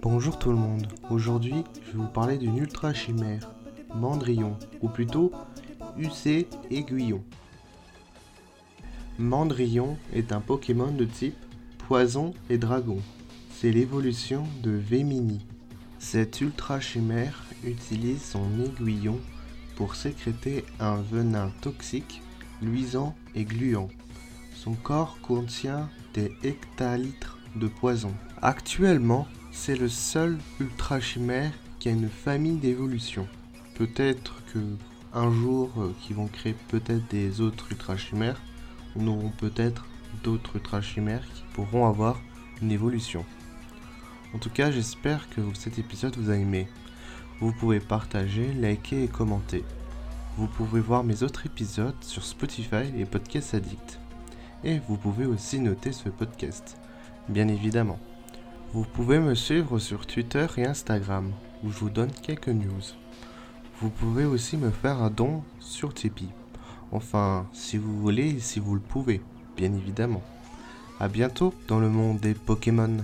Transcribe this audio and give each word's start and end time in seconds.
Bonjour 0.00 0.38
tout 0.38 0.50
le 0.50 0.56
monde, 0.56 0.86
aujourd'hui 1.10 1.64
je 1.86 1.92
vais 1.92 1.98
vous 1.98 2.06
parler 2.06 2.38
d'une 2.38 2.56
ultra 2.56 2.94
chimère, 2.94 3.50
Mandrillon, 3.94 4.56
ou 4.80 4.88
plutôt 4.88 5.32
UC 5.98 6.46
Aiguillon. 6.70 7.22
Mandrillon 9.18 9.98
est 10.12 10.32
un 10.32 10.40
Pokémon 10.40 10.90
de 10.90 11.04
type 11.04 11.36
Poison 11.86 12.32
et 12.48 12.58
Dragon. 12.58 12.98
C'est 13.50 13.70
l'évolution 13.70 14.44
de 14.62 14.70
Vémini. 14.70 15.44
Cette 15.98 16.40
ultra 16.40 16.80
chimère 16.80 17.44
utilise 17.64 18.22
son 18.22 18.46
aiguillon 18.64 19.20
pour 19.76 19.94
sécréter 19.94 20.64
un 20.80 20.96
venin 20.96 21.52
toxique, 21.60 22.22
luisant 22.60 23.14
et 23.34 23.44
gluant. 23.44 23.88
Son 24.54 24.74
corps 24.74 25.18
contient 25.22 25.88
des 26.14 26.32
hectalitres 26.42 27.38
de 27.56 27.68
poison. 27.68 28.12
Actuellement, 28.40 29.26
c'est 29.52 29.76
le 29.76 29.88
seul 29.88 30.38
ultra 30.58 30.98
chimère 30.98 31.52
qui 31.78 31.88
a 31.88 31.92
une 31.92 32.08
famille 32.08 32.56
d'évolution. 32.56 33.28
Peut-être 33.74 34.42
que 34.52 34.58
un 35.14 35.30
jour, 35.30 35.70
euh, 35.76 35.92
vont 36.14 36.26
créer 36.26 36.56
peut-être 36.68 37.06
des 37.10 37.42
autres 37.42 37.70
ultra 37.70 37.96
chimères, 37.98 38.40
on 38.96 39.06
aura 39.06 39.28
peut-être 39.38 39.86
d'autres 40.24 40.56
ultra 40.56 40.80
chimères 40.80 41.24
qui 41.34 41.42
pourront 41.52 41.86
avoir 41.86 42.18
une 42.62 42.72
évolution. 42.72 43.24
En 44.34 44.38
tout 44.38 44.50
cas, 44.50 44.70
j'espère 44.70 45.28
que 45.28 45.42
cet 45.54 45.78
épisode 45.78 46.16
vous 46.16 46.30
a 46.30 46.36
aimé. 46.36 46.66
Vous 47.40 47.52
pouvez 47.52 47.80
partager, 47.80 48.52
liker 48.54 49.04
et 49.04 49.08
commenter. 49.08 49.64
Vous 50.38 50.46
pouvez 50.46 50.80
voir 50.80 51.04
mes 51.04 51.22
autres 51.22 51.44
épisodes 51.44 51.94
sur 52.00 52.24
Spotify 52.24 52.90
et 52.96 53.04
Podcast 53.04 53.52
Addict. 53.52 54.00
Et 54.64 54.80
vous 54.88 54.96
pouvez 54.96 55.26
aussi 55.26 55.60
noter 55.60 55.92
ce 55.92 56.08
podcast, 56.08 56.78
bien 57.28 57.48
évidemment. 57.48 57.98
Vous 58.74 58.84
pouvez 58.84 59.18
me 59.18 59.34
suivre 59.34 59.78
sur 59.78 60.06
Twitter 60.06 60.46
et 60.56 60.64
Instagram, 60.64 61.30
où 61.62 61.70
je 61.70 61.78
vous 61.78 61.90
donne 61.90 62.10
quelques 62.10 62.48
news. 62.48 62.80
Vous 63.82 63.90
pouvez 63.90 64.24
aussi 64.24 64.56
me 64.56 64.70
faire 64.70 65.02
un 65.02 65.10
don 65.10 65.42
sur 65.60 65.92
Tipeee. 65.92 66.30
Enfin, 66.90 67.46
si 67.52 67.76
vous 67.76 68.00
voulez 68.00 68.36
et 68.36 68.40
si 68.40 68.60
vous 68.60 68.74
le 68.74 68.80
pouvez, 68.80 69.20
bien 69.58 69.74
évidemment. 69.74 70.22
A 71.00 71.08
bientôt 71.08 71.52
dans 71.68 71.80
le 71.80 71.90
monde 71.90 72.20
des 72.20 72.32
Pokémon. 72.32 72.96